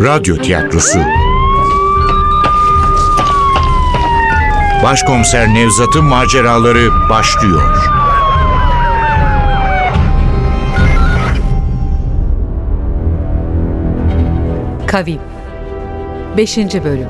Radyo 0.00 0.36
Tiyatrosu. 0.36 0.98
Başkomiser 4.84 5.54
Nevzat'ın 5.54 6.04
maceraları 6.04 7.08
başlıyor. 7.10 7.90
Kavim. 14.86 15.20
5. 16.36 16.56
Bölüm. 16.58 17.08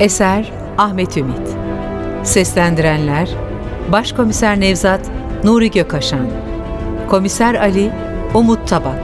Eser 0.00 0.52
Ahmet 0.78 1.16
Ümit. 1.16 1.56
Seslendirenler 2.22 3.28
Başkomiser 3.92 4.60
Nevzat 4.60 5.10
Nuri 5.44 5.70
Gökaşan. 5.70 6.28
Komiser 7.08 7.54
Ali 7.54 7.90
Umut 8.34 8.68
Tabak. 8.68 9.00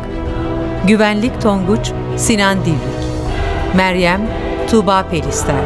Güvenlik 0.87 1.41
Tonguç 1.43 1.93
Sinan 2.17 2.59
Divrik 2.61 3.07
Meryem 3.75 4.21
Tuğba 4.71 5.09
Pelister 5.11 5.65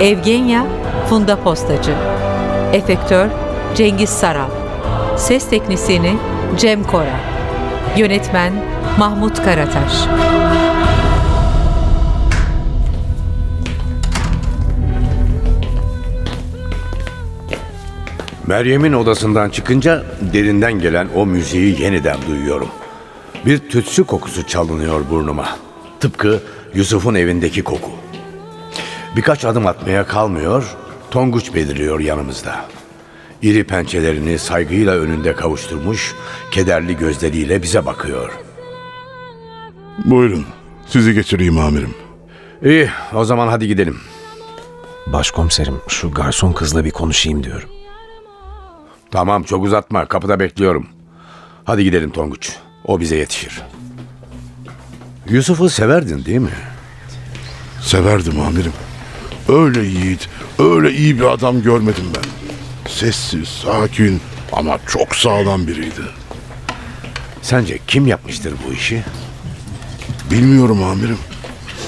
Evgenya 0.00 0.66
Funda 1.08 1.36
Postacı 1.36 1.94
Efektör 2.72 3.28
Cengiz 3.74 4.10
Saral 4.10 4.50
Ses 5.16 5.50
Teknisini 5.50 6.16
Cem 6.58 6.84
Kora 6.84 7.16
Yönetmen 7.96 8.52
Mahmut 8.98 9.44
Karataş 9.44 9.92
Meryem'in 18.46 18.92
odasından 18.92 19.50
çıkınca 19.50 20.02
derinden 20.32 20.72
gelen 20.72 21.08
o 21.14 21.26
müziği 21.26 21.82
yeniden 21.82 22.16
duyuyorum. 22.28 22.68
Bir 23.46 23.58
tütsü 23.58 24.04
kokusu 24.04 24.46
çalınıyor 24.46 25.00
burnuma. 25.10 25.48
Tıpkı 26.00 26.42
Yusuf'un 26.74 27.14
evindeki 27.14 27.62
koku. 27.62 27.90
Birkaç 29.16 29.44
adım 29.44 29.66
atmaya 29.66 30.06
kalmıyor, 30.06 30.76
Tonguç 31.10 31.54
beliriyor 31.54 32.00
yanımızda. 32.00 32.64
İri 33.42 33.64
pençelerini 33.64 34.38
saygıyla 34.38 34.94
önünde 34.94 35.34
kavuşturmuş, 35.34 36.14
kederli 36.50 36.96
gözleriyle 36.96 37.62
bize 37.62 37.86
bakıyor. 37.86 38.32
Buyurun. 40.04 40.46
Sizi 40.86 41.14
geçireyim 41.14 41.58
amirim. 41.58 41.94
İyi, 42.62 42.90
o 43.14 43.24
zaman 43.24 43.48
hadi 43.48 43.66
gidelim. 43.66 44.00
Başkomiserim 45.06 45.80
şu 45.88 46.10
garson 46.10 46.52
kızla 46.52 46.84
bir 46.84 46.90
konuşayım 46.90 47.44
diyorum. 47.44 47.68
Tamam, 49.10 49.42
çok 49.42 49.64
uzatma. 49.64 50.06
Kapıda 50.06 50.40
bekliyorum. 50.40 50.88
Hadi 51.64 51.84
gidelim 51.84 52.10
Tonguç. 52.10 52.56
O 52.84 53.00
bize 53.00 53.16
yetişir. 53.16 53.62
Yusuf'u 55.28 55.70
severdin 55.70 56.24
değil 56.24 56.38
mi? 56.38 56.50
Severdim 57.82 58.40
amirim. 58.40 58.72
Öyle 59.48 59.82
yiğit, 59.84 60.28
öyle 60.58 60.92
iyi 60.92 61.18
bir 61.20 61.24
adam 61.24 61.62
görmedim 61.62 62.04
ben. 62.16 62.22
Sessiz, 62.90 63.48
sakin 63.48 64.20
ama 64.52 64.78
çok 64.88 65.16
sağlam 65.16 65.66
biriydi. 65.66 66.02
Sence 67.42 67.78
kim 67.86 68.06
yapmıştır 68.06 68.54
bu 68.68 68.72
işi? 68.72 69.02
Bilmiyorum 70.30 70.82
amirim. 70.82 71.18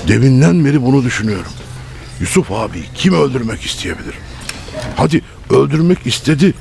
Deminden 0.09 0.65
beri 0.65 0.83
bunu 0.83 1.05
düşünüyorum. 1.05 1.53
Yusuf 2.21 2.53
abi 2.53 2.85
kim 2.95 3.15
öldürmek 3.15 3.63
isteyebilir? 3.67 4.15
Hadi 4.97 5.21
öldürmek 5.51 6.07
istedi. 6.07 6.55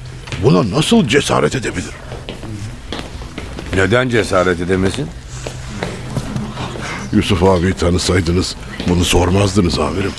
Buna 0.43 0.71
nasıl 0.77 1.07
cesaret 1.07 1.55
edebilir? 1.55 1.93
Neden 3.75 4.09
cesaret 4.09 4.61
edemesin? 4.61 5.07
Yusuf 7.15 7.43
abi 7.43 7.73
tanısaydınız 7.73 8.55
bunu 8.87 9.05
sormazdınız 9.05 9.79
amirim. 9.79 10.11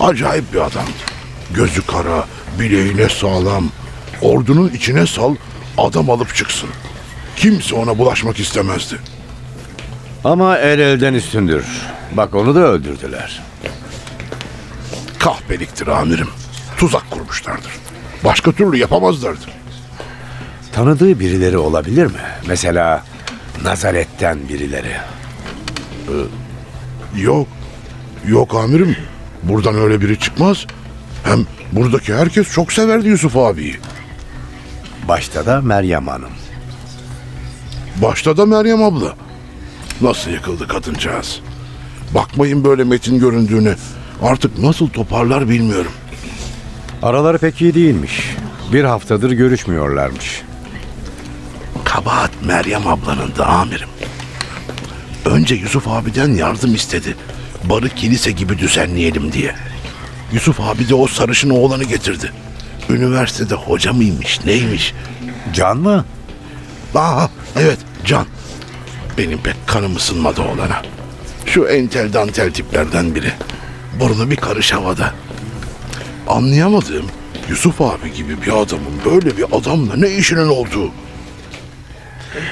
Acayip 0.00 0.52
bir 0.52 0.58
adamdı. 0.58 0.90
Gözü 1.54 1.86
kara, 1.86 2.26
bileğine 2.58 3.08
sağlam. 3.08 3.70
Ordunun 4.22 4.68
içine 4.68 5.06
sal, 5.06 5.34
adam 5.78 6.10
alıp 6.10 6.34
çıksın. 6.34 6.68
Kimse 7.36 7.74
ona 7.74 7.98
bulaşmak 7.98 8.40
istemezdi. 8.40 8.98
Ama 10.24 10.58
el 10.58 10.78
elden 10.78 11.14
üstündür. 11.14 11.64
Bak 12.12 12.34
onu 12.34 12.54
da 12.54 12.60
öldürdüler. 12.60 13.42
Kahpeliktir 15.18 15.86
amirim. 15.86 16.28
Tuzak 16.78 17.10
kurmuşlardır. 17.10 17.72
Başka 18.24 18.52
türlü 18.52 18.76
yapamazlardı. 18.76 19.46
Tanıdığı 20.72 21.20
birileri 21.20 21.58
olabilir 21.58 22.06
mi? 22.06 22.20
Mesela 22.46 23.04
Nazaret'ten 23.64 24.48
birileri. 24.48 24.96
Yok, 27.16 27.48
yok 28.26 28.54
amirim. 28.54 28.96
Buradan 29.42 29.74
öyle 29.74 30.00
biri 30.00 30.18
çıkmaz. 30.18 30.66
Hem 31.24 31.46
buradaki 31.72 32.14
herkes 32.14 32.52
çok 32.52 32.72
severdi 32.72 33.08
Yusuf 33.08 33.36
abiyi. 33.36 33.76
Başta 35.08 35.46
da 35.46 35.60
Meryem 35.60 36.08
Hanım. 36.08 36.30
Başta 38.02 38.36
da 38.36 38.46
Meryem 38.46 38.82
abla. 38.82 39.14
Nasıl 40.00 40.30
yıkıldı 40.30 40.68
kadıncağız. 40.68 41.40
Bakmayın 42.14 42.64
böyle 42.64 42.84
metin 42.84 43.18
göründüğüne. 43.18 43.74
Artık 44.22 44.58
nasıl 44.58 44.88
toparlar 44.88 45.48
bilmiyorum. 45.48 45.92
Araları 47.02 47.38
pek 47.38 47.62
iyi 47.62 47.74
değilmiş. 47.74 48.36
Bir 48.72 48.84
haftadır 48.84 49.30
görüşmüyorlarmış. 49.30 50.42
Kabahat 51.84 52.30
Meryem 52.44 52.86
ablanın 52.86 53.36
da 53.38 53.46
amirim. 53.46 53.88
Önce 55.34 55.54
Yusuf 55.54 55.88
abiden 55.88 56.34
yardım 56.34 56.74
istedi. 56.74 57.16
Barı 57.64 57.88
kilise 57.88 58.30
gibi 58.30 58.58
düzenleyelim 58.58 59.32
diye. 59.32 59.54
Yusuf 60.32 60.60
abi 60.60 60.88
de 60.88 60.94
o 60.94 61.06
sarışın 61.06 61.50
oğlanı 61.50 61.84
getirdi. 61.84 62.32
Üniversitede 62.90 63.54
hoca 63.54 63.92
mıymış 63.92 64.44
neymiş? 64.44 64.94
Can 65.54 65.78
mı? 65.78 66.04
Aa 66.94 67.26
evet 67.56 67.78
Can. 68.04 68.26
Benim 69.18 69.38
pek 69.38 69.56
kanım 69.66 69.96
ısınmadı 69.96 70.42
oğlana. 70.42 70.82
Şu 71.46 71.64
entel 71.64 72.12
dantel 72.12 72.52
tiplerden 72.52 73.14
biri. 73.14 73.32
Burnu 74.00 74.30
bir 74.30 74.36
karış 74.36 74.72
havada. 74.72 75.14
Anlayamadığım 76.28 77.06
Yusuf 77.48 77.80
abi 77.80 78.12
gibi 78.12 78.42
bir 78.42 78.52
adamın 78.52 79.00
böyle 79.04 79.36
bir 79.36 79.44
adamla 79.52 79.96
ne 79.96 80.10
işinin 80.10 80.48
olduğu. 80.48 80.90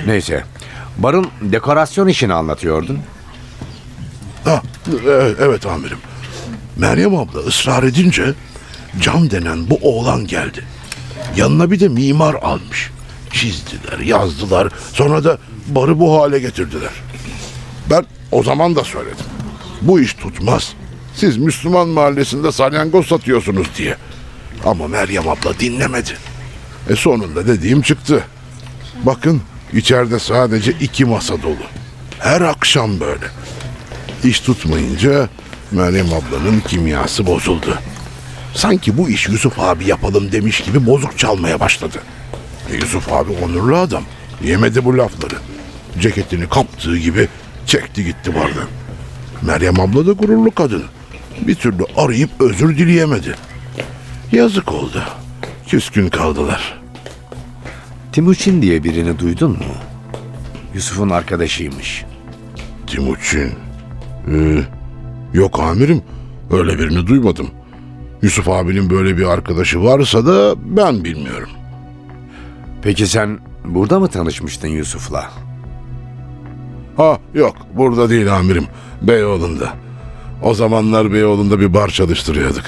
Neyse. 0.06 0.44
Barın 0.98 1.26
dekorasyon 1.40 2.08
işini 2.08 2.32
anlatıyordun. 2.32 2.98
Ha, 4.44 4.62
e- 5.06 5.34
evet 5.40 5.66
amirim. 5.66 5.98
Meryem 6.76 7.16
abla 7.16 7.40
ısrar 7.40 7.82
edince 7.82 8.34
Can 9.00 9.30
denen 9.30 9.70
bu 9.70 9.78
oğlan 9.82 10.26
geldi. 10.26 10.64
Yanına 11.36 11.70
bir 11.70 11.80
de 11.80 11.88
mimar 11.88 12.34
almış. 12.34 12.90
Çizdiler, 13.32 13.98
yazdılar. 13.98 14.68
Sonra 14.92 15.24
da 15.24 15.38
barı 15.68 16.00
bu 16.00 16.20
hale 16.20 16.38
getirdiler. 16.38 16.90
Ben 17.90 18.06
o 18.32 18.42
zaman 18.42 18.76
da 18.76 18.84
söyledim. 18.84 19.24
Bu 19.82 20.00
iş 20.00 20.14
tutmaz. 20.14 20.72
Siz 21.14 21.36
Müslüman 21.36 21.88
mahallesinde 21.88 22.52
salyangoz 22.52 23.06
satıyorsunuz 23.06 23.66
diye. 23.76 23.96
Ama 24.64 24.88
Meryem 24.88 25.28
abla 25.28 25.58
dinlemedi. 25.60 26.16
E 26.88 26.96
sonunda 26.96 27.46
dediğim 27.46 27.82
çıktı. 27.82 28.24
Bakın 29.02 29.42
içeride 29.74 30.18
sadece 30.18 30.72
iki 30.72 31.04
masa 31.04 31.42
dolu. 31.42 31.66
Her 32.18 32.40
akşam 32.40 33.00
böyle. 33.00 33.26
İş 34.24 34.40
tutmayınca 34.40 35.28
Meryem 35.70 36.06
ablanın 36.06 36.60
kimyası 36.60 37.26
bozuldu. 37.26 37.78
Sanki 38.54 38.98
bu 38.98 39.08
iş 39.08 39.28
Yusuf 39.28 39.58
abi 39.58 39.86
yapalım 39.86 40.32
demiş 40.32 40.60
gibi 40.60 40.86
bozuk 40.86 41.18
çalmaya 41.18 41.60
başladı. 41.60 41.98
E 42.72 42.76
Yusuf 42.76 43.12
abi 43.12 43.32
onurlu 43.44 43.76
adam. 43.76 44.02
Yemedi 44.44 44.84
bu 44.84 44.98
lafları. 44.98 45.34
Ceketini 46.00 46.48
kaptığı 46.48 46.98
gibi 46.98 47.28
çekti 47.66 48.04
gitti 48.04 48.34
bardan. 48.34 48.68
Meryem 49.42 49.80
abla 49.80 50.06
da 50.06 50.12
gururlu 50.12 50.50
kadın. 50.50 50.84
Bir 51.40 51.54
türlü 51.54 51.84
arayıp 51.96 52.30
özür 52.40 52.78
dileyemedi. 52.78 53.34
Yazık 54.32 54.72
oldu. 54.72 55.02
Küskün 55.66 56.08
kaldılar. 56.08 56.81
Timuçin 58.12 58.62
diye 58.62 58.84
birini 58.84 59.18
duydun 59.18 59.50
mu? 59.50 59.74
Yusuf'un 60.74 61.10
arkadaşıymış. 61.10 62.04
Timuçin. 62.86 63.52
Ee, 64.32 64.62
yok 65.34 65.60
amirim. 65.60 66.02
Öyle 66.50 66.78
birini 66.78 67.06
duymadım. 67.06 67.50
Yusuf 68.22 68.48
abinin 68.48 68.90
böyle 68.90 69.18
bir 69.18 69.24
arkadaşı 69.24 69.82
varsa 69.82 70.26
da 70.26 70.54
ben 70.64 71.04
bilmiyorum. 71.04 71.48
Peki 72.82 73.06
sen 73.06 73.38
burada 73.64 74.00
mı 74.00 74.08
tanışmıştın 74.08 74.68
Yusuf'la? 74.68 75.30
Ha 76.96 77.18
yok 77.34 77.56
burada 77.74 78.10
değil 78.10 78.36
amirim. 78.36 78.66
Beyoğlu'nda. 79.02 79.72
O 80.42 80.54
zamanlar 80.54 81.12
Beyoğlu'nda 81.12 81.60
bir 81.60 81.74
bar 81.74 81.88
çalıştırıyorduk. 81.88 82.64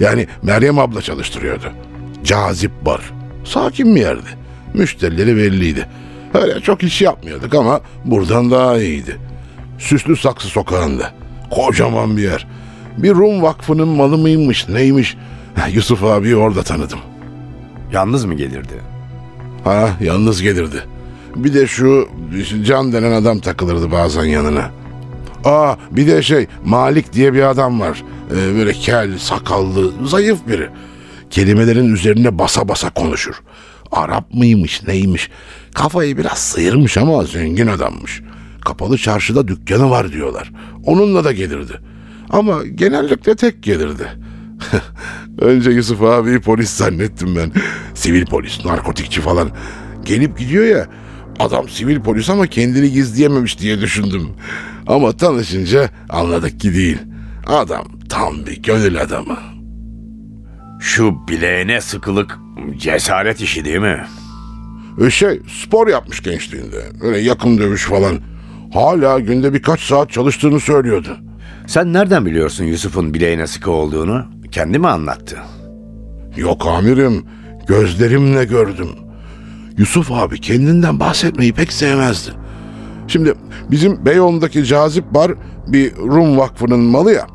Yani 0.00 0.26
Meryem 0.42 0.78
abla 0.78 1.02
çalıştırıyordu. 1.02 1.72
Cazip 2.24 2.72
bar. 2.86 3.12
Sakin 3.44 3.94
bir 3.94 4.00
yerdi. 4.00 4.37
Müşterileri 4.78 5.36
belliydi. 5.36 5.86
Öyle 6.34 6.60
çok 6.60 6.82
iş 6.82 7.02
yapmıyorduk 7.02 7.54
ama 7.54 7.80
buradan 8.04 8.50
daha 8.50 8.78
iyiydi. 8.78 9.16
Süslü 9.78 10.16
Saksı 10.16 10.48
sokağında. 10.48 11.12
Kocaman 11.50 12.16
bir 12.16 12.22
yer. 12.22 12.46
Bir 12.98 13.14
Rum 13.14 13.42
vakfının 13.42 13.88
malı 13.88 14.18
mıymış 14.18 14.68
neymiş. 14.68 15.16
Yusuf 15.72 16.04
abi 16.04 16.36
orada 16.36 16.62
tanıdım. 16.62 16.98
Yalnız 17.92 18.24
mı 18.24 18.34
gelirdi? 18.34 18.74
Ha 19.64 19.90
yalnız 20.00 20.42
gelirdi. 20.42 20.84
Bir 21.36 21.54
de 21.54 21.66
şu 21.66 22.08
Can 22.64 22.92
denen 22.92 23.12
adam 23.12 23.38
takılırdı 23.38 23.92
bazen 23.92 24.24
yanına. 24.24 24.70
Aa 25.44 25.74
bir 25.90 26.06
de 26.06 26.22
şey 26.22 26.46
Malik 26.64 27.12
diye 27.12 27.34
bir 27.34 27.42
adam 27.42 27.80
var. 27.80 28.02
Ee, 28.30 28.54
böyle 28.54 28.72
kel, 28.72 29.18
sakallı, 29.18 29.92
zayıf 30.06 30.38
biri. 30.48 30.68
Kelimelerin 31.30 31.94
üzerine 31.94 32.38
basa 32.38 32.68
basa 32.68 32.90
konuşur. 32.90 33.42
Arap 33.92 34.34
mıymış 34.34 34.82
neymiş. 34.86 35.30
Kafayı 35.74 36.18
biraz 36.18 36.38
sıyırmış 36.38 36.98
ama 36.98 37.24
zengin 37.24 37.66
adammış. 37.66 38.22
Kapalı 38.64 38.98
çarşıda 38.98 39.48
dükkanı 39.48 39.90
var 39.90 40.12
diyorlar. 40.12 40.52
Onunla 40.84 41.24
da 41.24 41.32
gelirdi. 41.32 41.80
Ama 42.30 42.64
genellikle 42.74 43.36
tek 43.36 43.62
gelirdi. 43.62 44.08
Önce 45.38 45.70
Yusuf 45.70 46.02
abi 46.02 46.40
polis 46.40 46.70
zannettim 46.70 47.36
ben. 47.36 47.52
Sivil 47.94 48.26
polis, 48.26 48.64
narkotikçi 48.64 49.20
falan. 49.20 49.50
Gelip 50.04 50.38
gidiyor 50.38 50.64
ya. 50.64 50.86
Adam 51.38 51.68
sivil 51.68 52.00
polis 52.00 52.30
ama 52.30 52.46
kendini 52.46 52.92
gizleyememiş 52.92 53.58
diye 53.58 53.80
düşündüm. 53.80 54.28
Ama 54.86 55.16
tanışınca 55.16 55.90
anladık 56.08 56.60
ki 56.60 56.74
değil. 56.74 56.98
Adam 57.46 57.84
tam 58.08 58.46
bir 58.46 58.62
gönül 58.62 59.02
adamı. 59.02 59.57
Şu 60.80 61.28
bileğine 61.28 61.80
sıkılık 61.80 62.38
cesaret 62.76 63.40
işi 63.40 63.64
değil 63.64 63.78
mi? 63.78 64.04
E 65.06 65.10
Şey 65.10 65.40
spor 65.62 65.88
yapmış 65.88 66.22
gençliğinde. 66.22 66.82
Öyle 67.02 67.18
yakın 67.18 67.58
dövüş 67.58 67.84
falan. 67.84 68.18
Hala 68.74 69.18
günde 69.18 69.54
birkaç 69.54 69.80
saat 69.80 70.10
çalıştığını 70.10 70.60
söylüyordu. 70.60 71.16
Sen 71.66 71.92
nereden 71.92 72.26
biliyorsun 72.26 72.64
Yusuf'un 72.64 73.14
bileğine 73.14 73.46
sıkı 73.46 73.70
olduğunu? 73.70 74.24
Kendi 74.50 74.78
mi 74.78 74.88
anlattı? 74.88 75.36
Yok 76.36 76.66
amirim, 76.66 77.24
gözlerimle 77.68 78.44
gördüm. 78.44 78.88
Yusuf 79.78 80.12
abi 80.12 80.40
kendinden 80.40 81.00
bahsetmeyi 81.00 81.52
pek 81.52 81.72
sevmezdi. 81.72 82.30
Şimdi 83.08 83.34
bizim 83.70 84.06
Beyoğlu'ndaki 84.06 84.64
cazip 84.64 85.04
bar 85.14 85.32
bir 85.66 85.96
Rum 85.96 86.38
vakfının 86.38 86.80
malı 86.80 87.12
ya. 87.12 87.26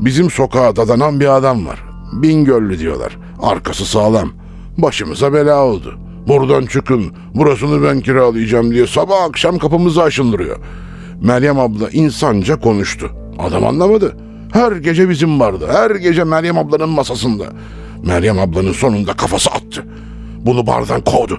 Bizim 0.00 0.30
sokağa 0.30 0.76
dadanan 0.76 1.20
bir 1.20 1.36
adam 1.36 1.66
var. 1.66 1.85
Bingöllü 2.12 2.78
diyorlar. 2.78 3.16
Arkası 3.42 3.86
sağlam. 3.86 4.32
Başımıza 4.78 5.32
bela 5.32 5.64
oldu. 5.64 5.98
Buradan 6.28 6.66
çıkın, 6.66 7.12
burasını 7.34 7.82
ben 7.82 8.00
kiralayacağım 8.00 8.70
diye 8.70 8.86
sabah 8.86 9.22
akşam 9.22 9.58
kapımızı 9.58 10.02
aşındırıyor. 10.02 10.56
Meryem 11.22 11.58
abla 11.58 11.90
insanca 11.90 12.60
konuştu. 12.60 13.10
Adam 13.38 13.66
anlamadı. 13.66 14.16
Her 14.52 14.72
gece 14.72 15.08
bizim 15.08 15.40
vardı. 15.40 15.68
Her 15.72 15.90
gece 15.90 16.24
Meryem 16.24 16.58
ablanın 16.58 16.88
masasında. 16.88 17.44
Meryem 18.02 18.38
ablanın 18.38 18.72
sonunda 18.72 19.12
kafası 19.12 19.50
attı. 19.50 19.84
Bunu 20.40 20.66
bardan 20.66 21.00
kovdu. 21.00 21.38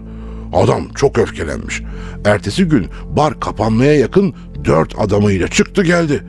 Adam 0.53 0.81
çok 0.95 1.17
öfkelenmiş. 1.17 1.81
Ertesi 2.25 2.63
gün 2.63 2.87
bar 3.05 3.39
kapanmaya 3.39 3.93
yakın 3.93 4.33
dört 4.65 4.99
adamıyla 4.99 5.47
çıktı 5.47 5.83
geldi. 5.83 6.23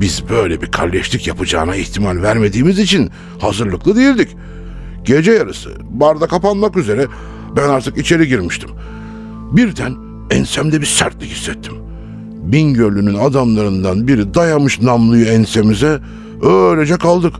Biz 0.00 0.28
böyle 0.30 0.62
bir 0.62 0.66
kalleşlik 0.66 1.26
yapacağına 1.26 1.76
ihtimal 1.76 2.22
vermediğimiz 2.22 2.78
için 2.78 3.10
hazırlıklı 3.40 3.96
değildik. 3.96 4.28
Gece 5.04 5.32
yarısı 5.32 5.70
barda 5.90 6.26
kapanmak 6.26 6.76
üzere 6.76 7.06
ben 7.56 7.68
artık 7.68 7.98
içeri 7.98 8.28
girmiştim. 8.28 8.70
Birden 9.52 9.94
ensemde 10.30 10.80
bir 10.80 10.86
sertlik 10.86 11.30
hissettim. 11.30 11.72
Bingöllü'nün 12.42 13.14
adamlarından 13.14 14.08
biri 14.08 14.34
dayamış 14.34 14.80
namluyu 14.80 15.26
ensemize 15.26 16.00
öylece 16.42 16.96
kaldık. 16.96 17.34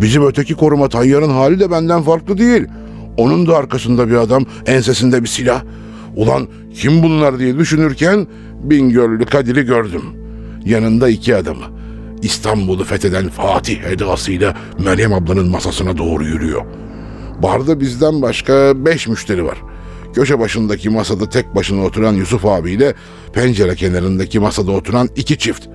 Bizim 0.00 0.26
öteki 0.26 0.54
koruma 0.54 0.88
tayyarın 0.88 1.30
hali 1.30 1.60
de 1.60 1.70
benden 1.70 2.02
farklı 2.02 2.38
değil. 2.38 2.64
Onun 3.16 3.46
da 3.46 3.56
arkasında 3.56 4.08
bir 4.08 4.14
adam, 4.14 4.44
ensesinde 4.66 5.22
bir 5.22 5.28
silah. 5.28 5.62
Ulan 6.16 6.48
kim 6.74 7.02
bunlar 7.02 7.38
diye 7.38 7.58
düşünürken 7.58 8.26
Bingöllü 8.62 9.24
Kadir'i 9.24 9.62
gördüm. 9.62 10.02
Yanında 10.64 11.08
iki 11.08 11.36
adamı. 11.36 11.75
İstanbul'u 12.26 12.84
fetheden 12.84 13.28
Fatih 13.28 13.82
edasıyla 13.84 14.54
Meryem 14.78 15.12
ablanın 15.12 15.50
masasına 15.50 15.98
doğru 15.98 16.24
yürüyor. 16.24 16.64
Barda 17.42 17.80
bizden 17.80 18.22
başka 18.22 18.84
beş 18.84 19.08
müşteri 19.08 19.44
var. 19.44 19.58
Köşe 20.14 20.38
başındaki 20.38 20.90
masada 20.90 21.28
tek 21.28 21.54
başına 21.54 21.84
oturan 21.84 22.12
Yusuf 22.12 22.46
abiyle 22.46 22.94
pencere 23.32 23.74
kenarındaki 23.74 24.38
masada 24.38 24.72
oturan 24.72 25.08
iki 25.16 25.38
çift. 25.38 25.66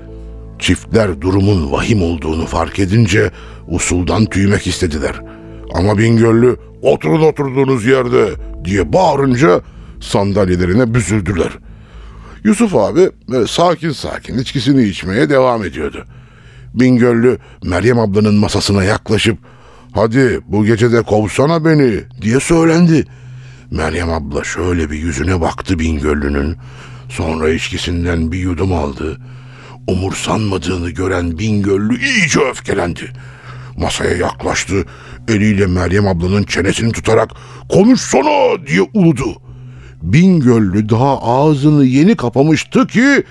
Çiftler 0.60 1.22
durumun 1.22 1.72
vahim 1.72 2.04
olduğunu 2.04 2.46
fark 2.46 2.80
edince 2.80 3.32
usuldan 3.68 4.26
tüymek 4.26 4.68
istediler. 4.68 5.22
Ama 5.74 5.98
Bingöllü 5.98 6.58
oturun 6.82 7.22
oturduğunuz 7.22 7.86
yerde 7.86 8.30
diye 8.66 8.94
bağırınca 8.94 9.62
sandalyelerine 10.02 10.94
büzüldüler. 10.94 11.52
Yusuf 12.44 12.76
abi 12.76 13.02
e, 13.02 13.48
sakin 13.48 13.92
sakin 13.92 14.38
içkisini 14.38 14.84
içmeye 14.84 15.30
devam 15.30 15.66
ediyordu. 15.66 16.06
Bingöllü 16.74 17.38
Meryem 17.64 18.00
ablanın 18.00 18.36
masasına 18.36 18.84
yaklaşıp 18.84 19.38
hadi 19.92 20.40
bu 20.48 20.66
gece 20.66 20.92
de 20.92 21.02
kovsana 21.02 21.66
beni 21.66 22.00
diye 22.22 22.40
söylendi. 22.40 23.06
Meryem 23.72 24.10
abla 24.10 24.44
şöyle 24.44 24.92
bir 24.92 24.98
yüzüne 24.98 25.42
baktı 25.42 25.80
Bingöllü'nün. 25.80 26.58
Sonra 27.10 27.50
içkisinden 27.50 28.32
bir 28.32 28.40
yudum 28.40 28.74
aldı. 28.74 29.18
Umursanmadığını 29.88 30.90
gören 30.90 31.40
Bingöllü 31.40 32.00
iyice 32.06 32.40
öfkelendi. 32.40 33.12
Masaya 33.78 34.16
yaklaştı. 34.16 34.86
Eliyle 35.28 35.66
Meryem 35.66 36.08
ablanın 36.08 36.44
çenesini 36.44 36.92
tutarak 36.92 37.32
konuşsana 37.70 38.68
diye 38.68 38.82
uludu. 38.94 39.42
Bingöllü 40.02 40.90
daha 40.90 41.22
ağzını 41.22 41.86
yeni 41.86 42.16
kapamıştı 42.16 42.88
ki 42.88 43.24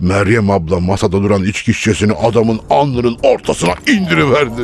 Meryem 0.00 0.50
abla 0.50 0.80
masada 0.80 1.22
duran 1.22 1.42
içki 1.44 1.74
şişesini 1.74 2.12
adamın 2.12 2.60
alnının 2.70 3.16
ortasına 3.22 3.74
indiriverdi. 3.86 4.62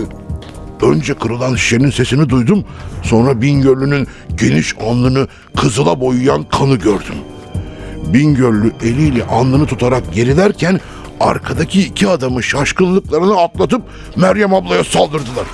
Önce 0.83 1.15
kırılan 1.15 1.55
şişenin 1.55 1.91
sesini 1.91 2.29
duydum. 2.29 2.65
Sonra 3.03 3.43
Bingöllü'nün 3.43 4.07
geniş 4.35 4.75
alnını 4.79 5.29
kızıla 5.57 6.01
boyayan 6.01 6.43
kanı 6.45 6.77
gördüm. 6.77 7.15
Bingöllü 8.07 8.73
eliyle 8.83 9.25
alnını 9.25 9.67
tutarak 9.67 10.15
gerilerken 10.15 10.81
arkadaki 11.21 11.81
iki 11.83 12.09
adamı 12.09 12.43
şaşkınlıklarını 12.43 13.41
atlatıp 13.41 13.83
Meryem 14.17 14.55
ablaya 14.55 14.85
saldırdılar. 14.85 15.47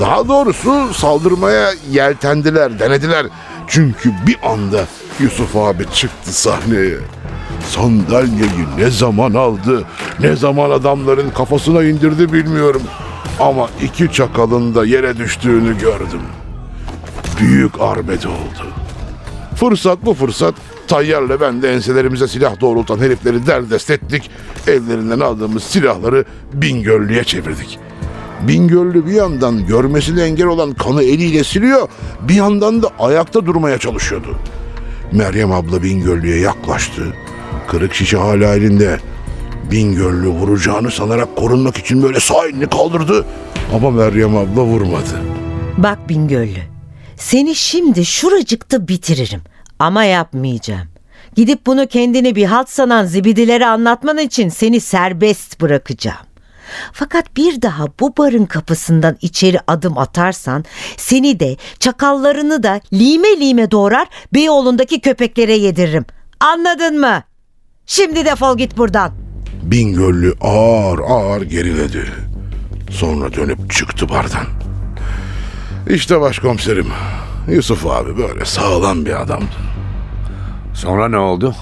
Daha 0.00 0.28
doğrusu 0.28 0.94
saldırmaya 0.94 1.70
yeltendiler, 1.90 2.78
denediler. 2.78 3.26
Çünkü 3.68 4.12
bir 4.26 4.36
anda 4.42 4.86
Yusuf 5.20 5.56
abi 5.56 5.84
çıktı 5.94 6.32
sahneye. 6.40 6.96
Sandalyeyi 7.68 8.66
ne 8.78 8.90
zaman 8.90 9.34
aldı, 9.34 9.84
ne 10.20 10.36
zaman 10.36 10.70
adamların 10.70 11.30
kafasına 11.30 11.84
indirdi 11.84 12.32
bilmiyorum. 12.32 12.82
Ama 13.40 13.68
iki 13.82 14.12
çakalın 14.12 14.74
da 14.74 14.86
yere 14.86 15.16
düştüğünü 15.16 15.78
gördüm. 15.78 16.22
Büyük 17.40 17.80
arbede 17.80 18.28
oldu. 18.28 18.66
Fırsat 19.56 19.98
bu 20.04 20.14
fırsat 20.14 20.54
Tayyar'la 20.88 21.40
ben 21.40 21.62
de 21.62 21.72
enselerimize 21.74 22.28
silah 22.28 22.60
doğrultan 22.60 22.98
herifleri 22.98 23.46
derdest 23.46 23.90
ettik. 23.90 24.30
Ellerinden 24.66 25.20
aldığımız 25.20 25.62
silahları 25.64 26.24
Bingöllü'ye 26.52 27.24
çevirdik. 27.24 27.78
Bingöllü 28.48 29.06
bir 29.06 29.12
yandan 29.12 29.66
görmesine 29.66 30.22
engel 30.22 30.46
olan 30.46 30.74
kanı 30.74 31.02
eliyle 31.02 31.44
siliyor, 31.44 31.88
bir 32.20 32.34
yandan 32.34 32.82
da 32.82 32.88
ayakta 32.98 33.46
durmaya 33.46 33.78
çalışıyordu. 33.78 34.36
Meryem 35.12 35.52
abla 35.52 35.82
Bingöllü'ye 35.82 36.40
yaklaştı. 36.40 37.02
Kırık 37.68 37.94
şişe 37.94 38.16
hala 38.16 38.54
elinde. 38.54 39.00
Bingöllü 39.70 40.28
vuracağını 40.28 40.90
sanarak 40.90 41.36
korunmak 41.36 41.76
için 41.76 42.02
böyle 42.02 42.20
sağ 42.20 42.46
elini 42.46 42.66
kaldırdı. 42.66 43.26
Ama 43.74 43.90
Meryem 43.90 44.36
abla 44.36 44.62
vurmadı. 44.62 45.22
Bak 45.78 46.08
Bingöllü, 46.08 46.62
seni 47.16 47.54
şimdi 47.54 48.04
şuracıkta 48.04 48.88
bitiririm 48.88 49.40
ama 49.78 50.04
yapmayacağım. 50.04 50.88
Gidip 51.36 51.66
bunu 51.66 51.86
kendini 51.86 52.34
bir 52.34 52.44
halt 52.44 52.68
sanan 52.68 53.04
zibidilere 53.06 53.66
anlatman 53.66 54.18
için 54.18 54.48
seni 54.48 54.80
serbest 54.80 55.60
bırakacağım. 55.60 56.26
Fakat 56.92 57.36
bir 57.36 57.62
daha 57.62 57.86
bu 58.00 58.16
barın 58.16 58.46
kapısından 58.46 59.16
içeri 59.20 59.58
adım 59.66 59.98
atarsan 59.98 60.64
seni 60.96 61.40
de 61.40 61.56
çakallarını 61.78 62.62
da 62.62 62.80
lime 62.92 63.40
lime 63.40 63.70
doğrar 63.70 64.08
Beyoğlu'ndaki 64.34 65.00
köpeklere 65.00 65.54
yediririm. 65.56 66.04
Anladın 66.40 67.00
mı? 67.00 67.22
Şimdi 67.86 68.24
defol 68.24 68.58
git 68.58 68.78
buradan. 68.78 69.12
Bingöllü 69.62 70.34
ağır 70.40 70.98
ağır 70.98 71.42
geriledi. 71.42 72.04
Sonra 72.90 73.32
dönüp 73.32 73.70
çıktı 73.72 74.08
bardan. 74.08 74.46
İşte 75.88 76.20
başkomiserim. 76.20 76.86
Yusuf 77.48 77.86
abi 77.86 78.16
böyle 78.16 78.44
sağlam 78.44 79.06
bir 79.06 79.22
adamdı. 79.22 79.54
Sonra 80.74 81.08
ne 81.08 81.16
oldu? 81.18 81.54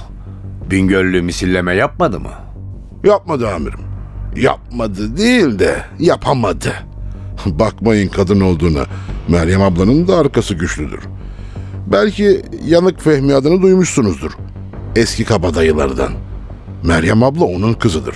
Bingöllü 0.70 1.22
misilleme 1.22 1.74
yapmadı 1.74 2.20
mı? 2.20 2.30
Yapmadı 3.04 3.54
amirim. 3.54 3.80
Yapmadı 4.36 5.16
değil 5.16 5.58
de 5.58 5.84
yapamadı. 5.98 6.72
Bakmayın 7.46 8.08
kadın 8.08 8.40
olduğuna. 8.40 8.84
Meryem 9.28 9.62
ablanın 9.62 10.08
da 10.08 10.16
arkası 10.18 10.54
güçlüdür. 10.54 11.00
Belki 11.86 12.42
Yanık 12.64 13.02
Fehmi 13.02 13.34
adını 13.34 13.62
duymuşsunuzdur. 13.62 14.32
Eski 14.96 15.24
kabadayılardan. 15.24 16.12
Meryem 16.82 17.22
abla 17.22 17.44
onun 17.44 17.72
kızıdır. 17.72 18.14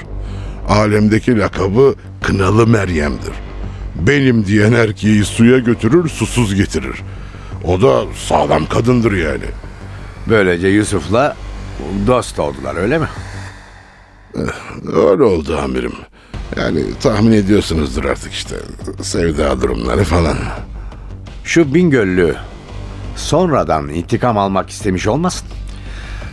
Alemdeki 0.69 1.39
lakabı 1.39 1.95
Kınalı 2.23 2.67
Meryem'dir. 2.67 3.33
Benim 3.95 4.47
diyen 4.47 4.73
erkeği 4.73 5.25
suya 5.25 5.59
götürür, 5.59 6.09
susuz 6.09 6.55
getirir. 6.55 7.03
O 7.65 7.83
da 7.83 8.05
sağlam 8.15 8.67
kadındır 8.67 9.13
yani. 9.13 9.45
Böylece 10.29 10.69
Yusuf'la 10.69 11.37
dost 12.07 12.39
oldular 12.39 12.77
öyle 12.77 12.99
mi? 12.99 13.09
Öyle 14.95 15.23
oldu 15.23 15.59
amirim. 15.59 15.93
Yani 16.57 16.83
tahmin 17.03 17.33
ediyorsunuzdur 17.33 18.05
artık 18.05 18.33
işte. 18.33 18.57
Sevda 19.03 19.61
durumları 19.63 20.05
falan. 20.05 20.37
Şu 21.45 21.75
Bingöllü 21.75 22.37
sonradan 23.17 23.89
intikam 23.89 24.39
almak 24.39 24.71
istemiş 24.71 25.07
olmasın? 25.07 25.49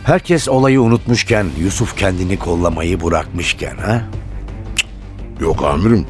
Herkes 0.04 0.48
olayı 0.48 0.80
unutmuşken 0.80 1.46
Yusuf 1.60 1.96
kendini 1.96 2.38
kollamayı 2.38 3.00
bırakmışken 3.04 3.76
ha? 3.76 4.02
Yok 5.40 5.62
amirim. 5.64 6.06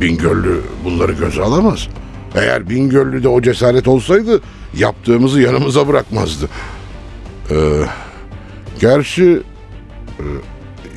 Bingöllü 0.00 0.60
bunları 0.84 1.12
göze 1.12 1.42
alamaz. 1.42 1.88
Eğer 2.34 2.70
Bingöllü'de 2.70 3.28
o 3.28 3.42
cesaret 3.42 3.88
olsaydı 3.88 4.40
yaptığımızı 4.76 5.40
yanımıza 5.40 5.88
bırakmazdı. 5.88 6.48
Ee, 7.50 7.82
gerçi 8.80 9.42
e, 10.18 10.24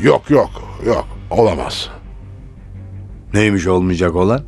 yok 0.01 0.29
yok 0.29 0.49
yok 0.85 1.07
olamaz. 1.29 1.89
Neymiş 3.33 3.67
olmayacak 3.67 4.15
olan? 4.15 4.41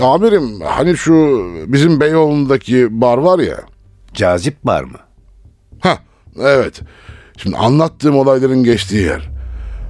Amirim 0.00 0.60
hani 0.60 0.96
şu 0.96 1.44
bizim 1.66 2.00
Beyoğlu'ndaki 2.00 3.00
bar 3.00 3.18
var 3.18 3.38
ya. 3.38 3.60
Cazip 4.14 4.56
var 4.66 4.84
mı? 4.84 4.98
Ha 5.80 5.98
evet. 6.40 6.80
Şimdi 7.36 7.56
anlattığım 7.56 8.16
olayların 8.16 8.64
geçtiği 8.64 9.02
yer. 9.02 9.30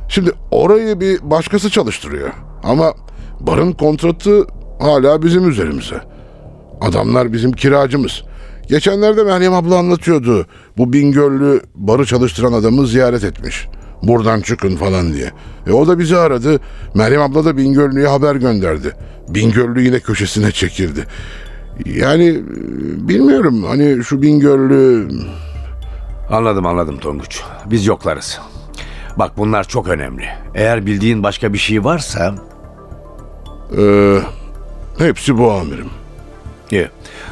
Şimdi 0.08 0.32
orayı 0.50 1.00
bir 1.00 1.30
başkası 1.30 1.70
çalıştırıyor. 1.70 2.30
Ama 2.62 2.94
barın 3.40 3.72
kontratı 3.72 4.46
hala 4.80 5.22
bizim 5.22 5.48
üzerimize. 5.48 6.00
Adamlar 6.80 7.32
bizim 7.32 7.52
kiracımız. 7.52 8.22
Geçenlerde 8.68 9.24
Meryem 9.24 9.54
abla 9.54 9.76
anlatıyordu. 9.76 10.46
Bu 10.78 10.92
Bingöllü 10.92 11.60
barı 11.74 12.06
çalıştıran 12.06 12.52
adamı 12.52 12.86
ziyaret 12.86 13.24
etmiş. 13.24 13.66
Buradan 14.02 14.40
çıkın 14.40 14.76
falan 14.76 15.12
diye. 15.12 15.30
E 15.66 15.72
o 15.72 15.86
da 15.86 15.98
bizi 15.98 16.16
aradı. 16.16 16.60
Meryem 16.94 17.22
abla 17.22 17.44
da 17.44 17.56
Bingöllü'ye 17.56 18.06
haber 18.06 18.36
gönderdi. 18.36 18.92
Bingöllü 19.28 19.82
yine 19.82 20.00
köşesine 20.00 20.52
çekildi. 20.52 21.04
Yani 21.86 22.28
e, 22.28 23.08
bilmiyorum 23.08 23.64
hani 23.64 24.04
şu 24.04 24.22
Bingöllü... 24.22 25.08
Anladım 26.34 26.66
anladım 26.66 26.98
Tonguç. 26.98 27.42
Biz 27.66 27.86
yoklarız. 27.86 28.40
Bak 29.16 29.32
bunlar 29.36 29.64
çok 29.64 29.88
önemli. 29.88 30.28
Eğer 30.54 30.86
bildiğin 30.86 31.22
başka 31.22 31.52
bir 31.52 31.58
şey 31.58 31.84
varsa... 31.84 32.34
Ee, 33.78 34.18
hepsi 34.98 35.38
bu 35.38 35.52
amirim. 35.52 35.90
İyi. 36.70 36.88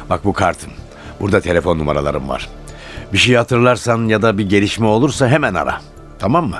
Bak 0.09 0.25
bu 0.25 0.33
kartım. 0.33 0.71
Burada 1.19 1.41
telefon 1.41 1.79
numaralarım 1.79 2.29
var. 2.29 2.49
Bir 3.13 3.17
şey 3.17 3.35
hatırlarsan 3.35 4.07
ya 4.07 4.21
da 4.21 4.37
bir 4.37 4.49
gelişme 4.49 4.87
olursa 4.87 5.27
hemen 5.27 5.53
ara. 5.53 5.81
Tamam 6.19 6.49
mı? 6.49 6.57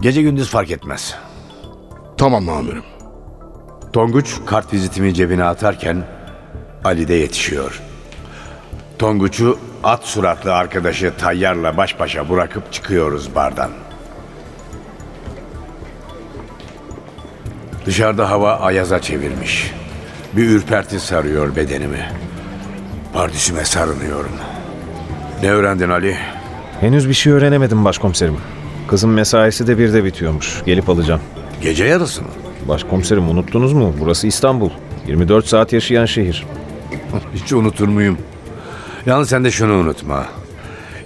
Gece 0.00 0.22
gündüz 0.22 0.50
fark 0.50 0.70
etmez. 0.70 1.14
Tamam 2.16 2.48
amirim. 2.48 2.84
Tonguç 3.92 4.36
kart 4.46 4.72
vizitimi 4.72 5.14
cebine 5.14 5.44
atarken 5.44 6.04
Ali 6.84 7.08
de 7.08 7.14
yetişiyor. 7.14 7.82
Tonguç'u 8.98 9.58
at 9.84 10.04
suratlı 10.04 10.54
arkadaşı 10.54 11.12
Tayyar'la 11.18 11.76
baş 11.76 12.00
başa 12.00 12.28
bırakıp 12.30 12.72
çıkıyoruz 12.72 13.34
bardan. 13.34 13.70
Dışarıda 17.86 18.30
hava 18.30 18.56
ayaza 18.56 19.00
çevirmiş. 19.00 19.72
Bir 20.32 20.50
ürperti 20.50 21.00
sarıyor 21.00 21.56
bedenimi. 21.56 22.08
Pardüsüme 23.12 23.64
sarınıyorum. 23.64 24.32
Ne 25.42 25.50
öğrendin 25.50 25.88
Ali? 25.88 26.16
Henüz 26.80 27.08
bir 27.08 27.14
şey 27.14 27.32
öğrenemedim 27.32 27.84
başkomiserim. 27.84 28.36
Kızın 28.88 29.10
mesaisi 29.10 29.66
de 29.66 29.78
birde 29.78 30.04
bitiyormuş. 30.04 30.62
Gelip 30.66 30.88
alacağım. 30.88 31.20
Gece 31.62 31.84
yarısı 31.84 32.22
mı? 32.22 32.28
Başkomiserim 32.68 33.28
unuttunuz 33.28 33.72
mu? 33.72 33.94
Burası 34.00 34.26
İstanbul. 34.26 34.70
24 35.06 35.46
saat 35.46 35.72
yaşayan 35.72 36.06
şehir. 36.06 36.46
Hiç 37.34 37.52
unutur 37.52 37.88
muyum? 37.88 38.18
Yalnız 39.06 39.28
sen 39.28 39.44
de 39.44 39.50
şunu 39.50 39.72
unutma. 39.72 40.26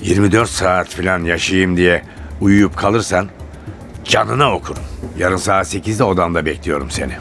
24 0.01 0.51
saat 0.51 0.89
falan 0.89 1.19
yaşayayım 1.25 1.77
diye 1.77 2.03
uyuyup 2.41 2.77
kalırsan 2.77 3.29
canına 4.05 4.53
okurum. 4.55 4.83
Yarın 5.19 5.37
saat 5.37 5.75
8'de 5.75 6.05
odamda 6.05 6.47
bekliyorum 6.47 6.91
seni. 6.91 7.13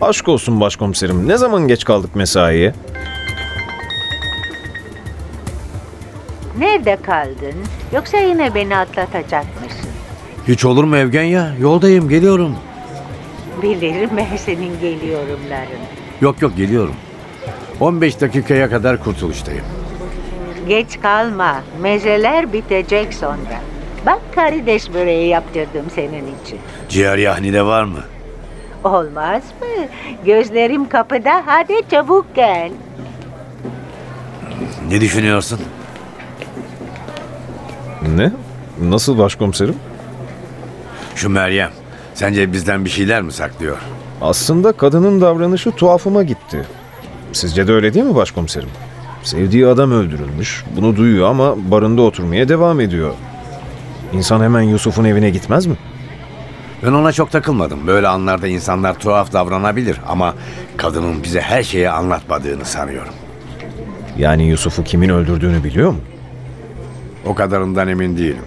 Aşk 0.00 0.28
olsun 0.28 0.60
başkomiserim. 0.60 1.28
Ne 1.28 1.36
zaman 1.36 1.68
geç 1.68 1.84
kaldık 1.84 2.16
mesaiye? 2.16 2.74
Nerede 6.58 6.98
kaldın? 7.02 7.54
Yoksa 7.94 8.18
yine 8.18 8.54
beni 8.54 8.76
atlatacak 8.76 9.44
mısın? 9.62 9.90
Hiç 10.48 10.64
olur 10.64 10.84
mu 10.84 10.96
Evgenya? 10.96 11.54
Yoldayım, 11.60 12.08
geliyorum. 12.08 12.56
Bilirim 13.62 14.10
ben 14.16 14.36
senin 14.36 14.80
geliyorumların. 14.80 15.78
Yok 16.20 16.42
yok 16.42 16.56
geliyorum. 16.56 16.94
15 17.80 18.20
dakikaya 18.20 18.70
kadar 18.70 19.04
kurtuluştayım. 19.04 19.64
Geç 20.68 21.00
kalma. 21.02 21.62
Mezeler 21.80 22.52
bitecek 22.52 23.14
sonra. 23.14 23.60
Bak 24.06 24.20
karides 24.34 24.94
böreği 24.94 25.28
yaptırdım 25.28 25.84
senin 25.94 26.24
için. 26.44 26.58
Ciğer 26.88 27.18
yahni 27.18 27.52
de 27.52 27.62
var 27.62 27.84
mı? 27.84 28.00
Olmaz 28.84 29.42
mı? 29.60 29.84
Gözlerim 30.26 30.88
kapıda. 30.88 31.42
Hadi 31.46 31.74
çabuk 31.90 32.26
gel. 32.34 32.70
Ne 34.88 35.00
düşünüyorsun? 35.00 35.60
Ne? 38.16 38.32
Nasıl 38.80 39.18
başkomiserim? 39.18 39.76
Şu 41.14 41.28
Meryem. 41.30 41.70
Sence 42.14 42.52
bizden 42.52 42.84
bir 42.84 42.90
şeyler 42.90 43.22
mi 43.22 43.32
saklıyor? 43.32 43.78
Aslında 44.20 44.72
kadının 44.72 45.20
davranışı 45.20 45.70
tuhafıma 45.70 46.22
gitti. 46.22 46.66
Sizce 47.32 47.68
de 47.68 47.72
öyle 47.72 47.94
değil 47.94 48.06
mi 48.06 48.14
başkomiserim? 48.14 48.68
Sevdiği 49.22 49.66
adam 49.66 49.92
öldürülmüş. 49.92 50.64
Bunu 50.76 50.96
duyuyor 50.96 51.28
ama 51.28 51.70
barında 51.70 52.02
oturmaya 52.02 52.48
devam 52.48 52.80
ediyor. 52.80 53.14
İnsan 54.12 54.40
hemen 54.40 54.62
Yusuf'un 54.62 55.04
evine 55.04 55.30
gitmez 55.30 55.66
mi? 55.66 55.74
Ben 56.82 56.92
ona 56.92 57.12
çok 57.12 57.30
takılmadım. 57.30 57.86
Böyle 57.86 58.08
anlarda 58.08 58.46
insanlar 58.46 58.98
tuhaf 58.98 59.32
davranabilir 59.32 60.00
ama 60.08 60.34
kadının 60.76 61.22
bize 61.22 61.40
her 61.40 61.62
şeyi 61.62 61.90
anlatmadığını 61.90 62.64
sanıyorum. 62.64 63.12
Yani 64.18 64.48
Yusuf'u 64.48 64.84
kimin 64.84 65.08
öldürdüğünü 65.08 65.64
biliyor 65.64 65.90
mu? 65.90 66.00
O 67.26 67.34
kadarından 67.34 67.88
emin 67.88 68.16
değilim. 68.16 68.44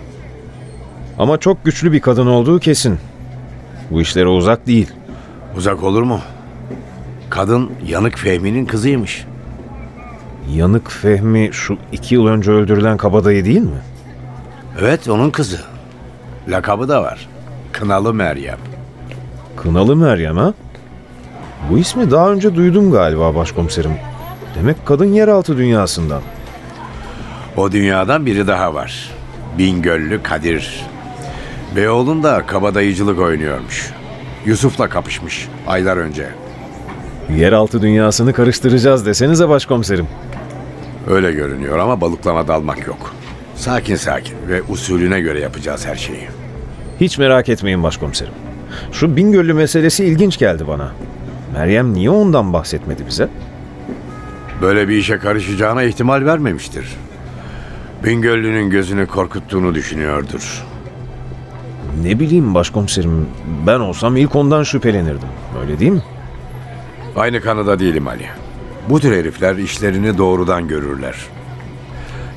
Ama 1.19 1.37
çok 1.37 1.65
güçlü 1.65 1.91
bir 1.91 2.01
kadın 2.01 2.27
olduğu 2.27 2.59
kesin. 2.59 2.99
Bu 3.91 4.01
işlere 4.01 4.27
uzak 4.27 4.67
değil. 4.67 4.91
Uzak 5.57 5.83
olur 5.83 6.03
mu? 6.03 6.19
Kadın 7.29 7.71
Yanık 7.87 8.17
Fehmi'nin 8.17 8.65
kızıymış. 8.65 9.25
Yanık 10.53 10.91
Fehmi 10.91 11.49
şu 11.51 11.77
iki 11.91 12.15
yıl 12.15 12.27
önce 12.27 12.51
öldürülen 12.51 12.97
kabadayı 12.97 13.45
değil 13.45 13.61
mi? 13.61 13.81
Evet 14.79 15.09
onun 15.09 15.29
kızı. 15.29 15.59
Lakabı 16.47 16.89
da 16.89 17.03
var. 17.03 17.29
Kınalı 17.71 18.13
Meryem. 18.13 18.57
Kınalı 19.55 19.95
Meryem 19.95 20.37
ha? 20.37 20.53
Bu 21.69 21.77
ismi 21.77 22.11
daha 22.11 22.31
önce 22.31 22.55
duydum 22.55 22.91
galiba 22.91 23.35
başkomiserim. 23.35 23.91
Demek 24.55 24.85
kadın 24.85 25.05
yeraltı 25.05 25.57
dünyasından. 25.57 26.21
O 27.57 27.71
dünyadan 27.71 28.25
biri 28.25 28.47
daha 28.47 28.73
var. 28.73 29.09
Bingöllü 29.57 30.23
Kadir. 30.23 30.85
Beyoğlu'nda 31.75 32.45
kabadayıcılık 32.45 33.19
oynuyormuş. 33.19 33.91
Yusuf'la 34.45 34.89
kapışmış 34.89 35.47
aylar 35.67 35.97
önce. 35.97 36.27
Yeraltı 37.37 37.81
dünyasını 37.81 38.33
karıştıracağız 38.33 39.05
desenize 39.05 39.49
başkomiserim. 39.49 40.07
Öyle 41.07 41.31
görünüyor 41.31 41.79
ama 41.79 42.01
balıklama 42.01 42.47
dalmak 42.47 42.87
yok. 42.87 43.13
Sakin 43.55 43.95
sakin 43.95 44.35
ve 44.47 44.61
usulüne 44.61 45.21
göre 45.21 45.39
yapacağız 45.39 45.85
her 45.85 45.95
şeyi. 45.95 46.27
Hiç 47.01 47.17
merak 47.17 47.49
etmeyin 47.49 47.83
başkomiserim. 47.83 48.33
Şu 48.91 49.15
Bingöllü 49.15 49.53
meselesi 49.53 50.05
ilginç 50.05 50.37
geldi 50.37 50.67
bana. 50.67 50.91
Meryem 51.53 51.93
niye 51.93 52.09
ondan 52.09 52.53
bahsetmedi 52.53 53.03
bize? 53.07 53.29
Böyle 54.61 54.87
bir 54.87 54.97
işe 54.97 55.17
karışacağına 55.17 55.83
ihtimal 55.83 56.25
vermemiştir. 56.25 56.85
Bingöllü'nün 58.05 58.69
gözünü 58.69 59.07
korkuttuğunu 59.07 59.75
düşünüyordur. 59.75 60.63
Ne 62.03 62.19
bileyim 62.19 62.53
başkomiserim, 62.53 63.27
ben 63.67 63.79
olsam 63.79 64.17
ilk 64.17 64.35
ondan 64.35 64.63
şüphelenirdim. 64.63 65.29
Öyle 65.61 65.79
değil 65.79 65.91
mi? 65.91 66.03
Aynı 67.15 67.41
kanıda 67.41 67.79
değilim 67.79 68.07
Ali. 68.07 68.25
Bu 68.89 68.99
tür 68.99 69.17
herifler 69.17 69.55
işlerini 69.55 70.17
doğrudan 70.17 70.67
görürler. 70.67 71.15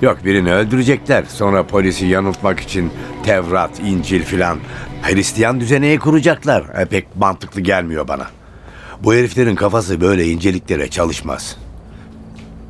Yok 0.02 0.18
birini 0.24 0.52
öldürecekler. 0.52 1.24
Sonra 1.28 1.66
polisi 1.66 2.06
yanıltmak 2.06 2.60
için 2.60 2.90
Tevrat, 3.22 3.80
İncil 3.80 4.22
filan 4.22 4.58
Hristiyan 5.02 5.60
düzeneyi 5.60 5.98
kuracaklar. 5.98 6.64
E, 6.80 6.84
pek 6.84 7.16
mantıklı 7.16 7.60
gelmiyor 7.60 8.08
bana. 8.08 8.26
Bu 9.04 9.14
heriflerin 9.14 9.54
kafası 9.54 10.00
böyle 10.00 10.26
inceliklere 10.26 10.88
çalışmaz. 10.88 11.56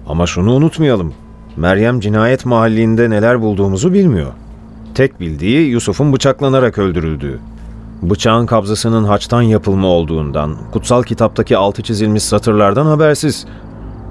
Ama 0.07 0.27
şunu 0.27 0.53
unutmayalım. 0.53 1.15
Meryem 1.57 2.01
cinayet 2.01 2.47
mahallinde 2.47 3.11
neler 3.11 3.41
bulduğumuzu 3.41 3.93
bilmiyor. 3.93 4.33
Tek 4.95 5.21
bildiği 5.21 5.69
Yusuf'un 5.71 6.13
bıçaklanarak 6.13 6.79
öldürüldüğü. 6.79 7.41
Bıçağın 8.03 8.47
kabzasının 8.47 9.05
haçtan 9.05 9.43
yapılma 9.43 9.87
olduğundan, 9.87 10.57
kutsal 10.73 11.03
kitaptaki 11.03 11.57
altı 11.57 11.83
çizilmiş 11.83 12.23
satırlardan 12.23 12.87
habersiz. 12.87 13.47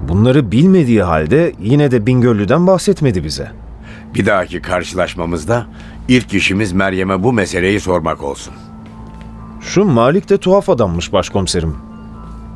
Bunları 0.08 0.52
bilmediği 0.52 1.02
halde 1.02 1.52
yine 1.60 1.90
de 1.90 2.06
Bingöllü'den 2.06 2.66
bahsetmedi 2.66 3.24
bize. 3.24 3.50
Bir 4.14 4.26
dahaki 4.26 4.62
karşılaşmamızda 4.62 5.66
ilk 6.08 6.34
işimiz 6.34 6.72
Meryem'e 6.72 7.22
bu 7.22 7.32
meseleyi 7.32 7.80
sormak 7.80 8.22
olsun. 8.22 8.54
Şu 9.60 9.84
Malik 9.84 10.28
de 10.28 10.38
tuhaf 10.38 10.68
adammış 10.68 11.12
başkomiserim. 11.12 11.76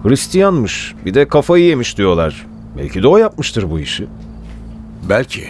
Hristiyanmış, 0.02 0.94
bir 1.06 1.14
de 1.14 1.28
kafayı 1.28 1.64
yemiş 1.64 1.99
diyorlar. 1.99 2.46
Belki 2.78 3.02
de 3.02 3.08
o 3.08 3.16
yapmıştır 3.16 3.70
bu 3.70 3.80
işi. 3.80 4.06
Belki. 5.08 5.44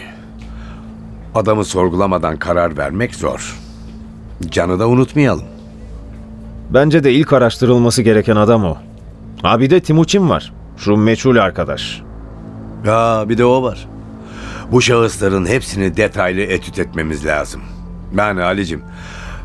Adamı 1.35 1.65
sorgulamadan 1.65 2.37
karar 2.37 2.77
vermek 2.77 3.15
zor. 3.15 3.59
Canı 4.51 4.79
da 4.79 4.87
unutmayalım. 4.87 5.45
Bence 6.69 7.03
de 7.03 7.13
ilk 7.13 7.33
araştırılması 7.33 8.01
gereken 8.01 8.35
adam 8.35 8.65
o. 8.65 8.77
Ha 9.41 9.59
bir 9.59 9.69
de 9.69 9.79
Timuçin 9.79 10.29
var. 10.29 10.53
Şu 10.77 10.97
meçhul 10.97 11.35
arkadaş. 11.35 12.01
Ya 12.85 13.25
bir 13.29 13.37
de 13.37 13.45
o 13.45 13.63
var. 13.63 13.87
Bu 14.71 14.81
şahısların 14.81 15.45
hepsini 15.45 15.97
detaylı 15.97 16.41
etüt 16.41 16.79
etmemiz 16.79 17.25
lazım. 17.25 17.61
Yani 18.17 18.43
Ali'cim 18.43 18.81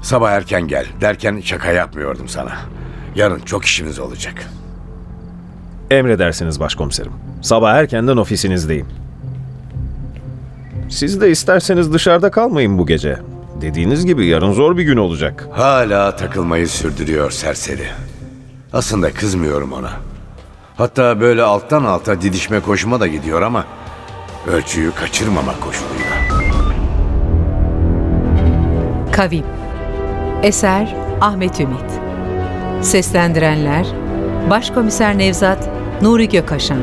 sabah 0.02 0.30
erken 0.30 0.68
gel 0.68 0.86
derken 1.00 1.40
şaka 1.44 1.72
yapmıyordum 1.72 2.28
sana. 2.28 2.52
Yarın 3.14 3.40
çok 3.40 3.64
işimiz 3.64 3.98
olacak. 3.98 4.34
Emredersiniz 5.90 6.60
başkomiserim. 6.60 7.12
Sabah 7.42 7.74
erkenden 7.74 8.16
ofisinizdeyim. 8.16 8.86
Siz 10.88 11.20
de 11.20 11.30
isterseniz 11.30 11.92
dışarıda 11.92 12.30
kalmayın 12.30 12.78
bu 12.78 12.86
gece. 12.86 13.18
Dediğiniz 13.60 14.06
gibi 14.06 14.26
yarın 14.26 14.52
zor 14.52 14.76
bir 14.76 14.82
gün 14.82 14.96
olacak. 14.96 15.48
Hala 15.52 16.16
takılmayı 16.16 16.68
sürdürüyor 16.68 17.30
serseri. 17.30 17.86
Aslında 18.72 19.12
kızmıyorum 19.12 19.72
ona. 19.72 19.90
Hatta 20.78 21.20
böyle 21.20 21.42
alttan 21.42 21.84
alta 21.84 22.20
didişme 22.20 22.60
koşuma 22.60 23.00
da 23.00 23.06
gidiyor 23.06 23.42
ama 23.42 23.64
ölçüyü 24.46 24.92
kaçırmamak 24.94 25.60
koşuluyla. 25.60 26.06
Kavim 29.12 29.44
Eser 30.42 30.94
Ahmet 31.20 31.60
Ümit. 31.60 31.90
Seslendirenler 32.82 33.86
Başkomiser 34.50 35.18
Nevzat 35.18 35.68
Nuri 36.02 36.28
Gökaşan 36.28 36.82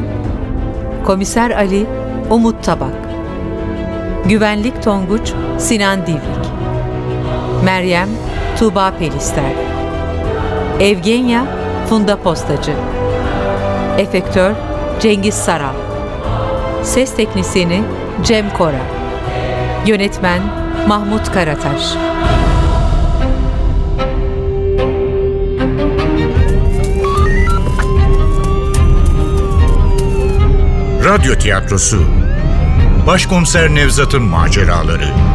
Komiser 1.05 1.51
Ali 1.51 1.85
Umut 2.29 2.63
Tabak. 2.63 2.95
Güvenlik 4.25 4.83
Tonguç 4.83 5.33
Sinan 5.57 6.07
Divrik. 6.07 6.51
Meryem 7.63 8.09
Tuğba 8.59 8.91
Pelister. 8.99 9.53
Evgenya 10.79 11.45
Funda 11.89 12.21
Postacı 12.21 12.73
Efektör 13.97 14.55
Cengiz 14.99 15.35
Saral. 15.35 15.75
Ses 16.83 17.15
Teknisini 17.15 17.83
Cem 18.23 18.49
Kora. 18.49 18.81
Yönetmen 19.85 20.41
Mahmut 20.87 21.31
Karataş. 21.31 21.81
Radyo 31.03 31.35
tiyatrosu. 31.35 32.05
Başkomiser 33.07 33.75
Nevzat'ın 33.75 34.23
maceraları 34.23 35.34